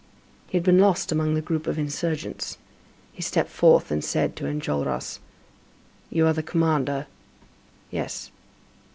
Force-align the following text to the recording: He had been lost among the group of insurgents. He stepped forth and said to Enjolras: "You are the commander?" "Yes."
He 0.47 0.57
had 0.57 0.63
been 0.65 0.79
lost 0.79 1.11
among 1.11 1.35
the 1.35 1.43
group 1.43 1.67
of 1.67 1.77
insurgents. 1.77 2.57
He 3.13 3.21
stepped 3.21 3.51
forth 3.51 3.91
and 3.91 4.03
said 4.03 4.35
to 4.37 4.45
Enjolras: 4.47 5.19
"You 6.09 6.25
are 6.25 6.33
the 6.33 6.41
commander?" 6.41 7.05
"Yes." 7.91 8.31